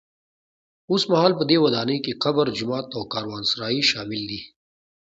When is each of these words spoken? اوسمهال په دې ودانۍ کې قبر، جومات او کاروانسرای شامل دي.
اوسمهال 0.91 1.31
په 1.39 1.43
دې 1.49 1.57
ودانۍ 1.65 1.97
کې 2.05 2.19
قبر، 2.23 2.45
جومات 2.57 2.87
او 2.97 3.03
کاروانسرای 3.13 3.77
شامل 3.91 4.21
دي. 4.31 4.41